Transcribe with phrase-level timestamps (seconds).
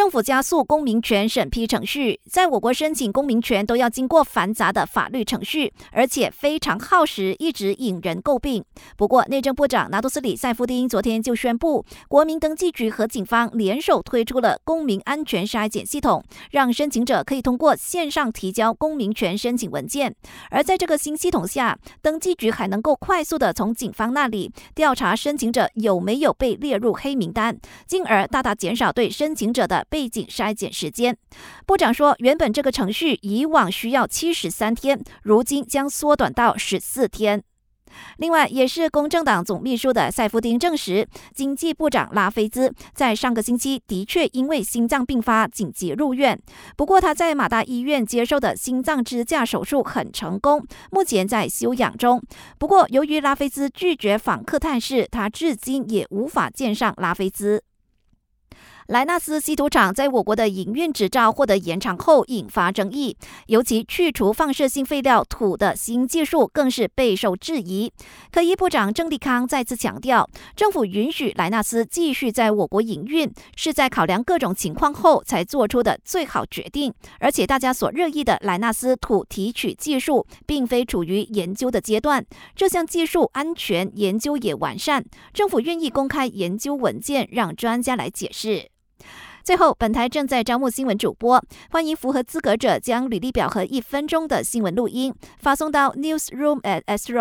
[0.00, 8.64] 政府加速公民权审批程序，在我国申请公民权都要经过繁杂的法律程序，而且非常耗时，一直引人诟病。
[8.96, 20.16] 不过，内政部长拿督斯里塞夫丁昨天就宣布，国民登记局和警方联手推出了公民安全筛检系统，让申请者可以通过线上提交公民权申请文件。
[20.48, 27.54] 而在这个新系统下，登记局还能够快速的从警方那里调查申请者有没有被列入黑名单，
[27.86, 29.60] 进而大大减少对申请者。
[29.70, 31.16] 的背景筛检时间，
[31.66, 37.42] 部长说，原本这个程序以往需要七十三天，如今将缩短到十四天。
[38.18, 46.40] 另外，也是公正党总秘书的塞夫丁证实，经济部长拉菲兹在上个星期的确因为心脏病发紧急入院。
[46.76, 52.22] 不过，他在马大医院接受的心脏支架手术很成功，目前在休养中。
[52.60, 57.64] 不过，由于拉菲兹拒绝访客探视，他至今也无法见上拉菲兹。
[58.86, 63.16] 莱纳斯稀土厂在我国的营运执照获得延长后，引发争议。
[63.46, 67.92] 尤其去除放射性废料土的新技术更是备受质疑。
[68.32, 76.92] 科技部长郑立康再次强调，政府允许莱纳斯继续在我国营运，是在考量各种情况后才做出的最好决定。
[77.20, 82.24] 而且，大家所热议的莱纳斯土提取技术，并非处于研究的阶段，
[82.56, 85.04] 这项技术安全研究也完善。
[85.32, 88.70] 政府愿意公开研究文件，让专家来解释。
[89.42, 97.12] 最后，本台正在招募新闻主播，欢迎符合资格者将履历表和一分钟的新闻录音发送到 newsroom at s